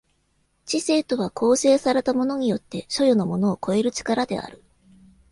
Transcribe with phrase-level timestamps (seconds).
[0.65, 4.63] 知性とは構成されたものによって所与のものを超える力である。